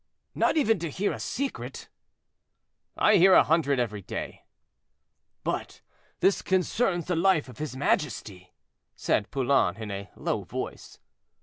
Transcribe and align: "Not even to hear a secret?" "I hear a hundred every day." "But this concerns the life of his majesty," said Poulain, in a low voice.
"Not 0.33 0.57
even 0.57 0.79
to 0.79 0.89
hear 0.89 1.11
a 1.13 1.19
secret?" 1.19 1.87
"I 2.97 3.17
hear 3.17 3.35
a 3.35 3.43
hundred 3.43 3.77
every 3.77 4.01
day." 4.01 4.45
"But 5.43 5.81
this 6.21 6.41
concerns 6.41 7.05
the 7.05 7.15
life 7.15 7.47
of 7.47 7.59
his 7.59 7.75
majesty," 7.77 8.51
said 8.95 9.29
Poulain, 9.29 9.75
in 9.77 9.91
a 9.91 10.09
low 10.15 10.41
voice. 10.43 10.97